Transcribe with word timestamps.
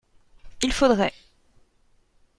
Il 0.63 0.73
faudrait. 0.73 1.13